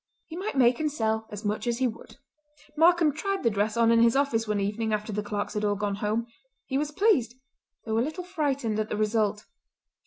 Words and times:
He 0.29 0.35
might 0.35 0.57
make 0.57 0.79
and 0.79 0.91
sell 0.91 1.27
as 1.29 1.45
much 1.45 1.67
as 1.67 1.77
he 1.77 1.85
would. 1.87 2.17
Markam 2.75 3.11
tried 3.13 3.43
the 3.43 3.51
dress 3.51 3.77
on 3.77 3.91
in 3.91 4.01
his 4.01 4.15
office 4.15 4.47
one 4.47 4.59
evening 4.59 4.91
after 4.93 5.13
the 5.13 5.21
clerks 5.21 5.53
had 5.53 5.63
all 5.63 5.75
gone 5.75 5.97
home. 5.97 6.25
He 6.65 6.75
was 6.79 6.89
pleased, 6.89 7.35
though 7.85 7.99
a 7.99 8.01
little 8.01 8.23
frightened, 8.23 8.79
at 8.79 8.89
the 8.89 8.97
result. 8.97 9.45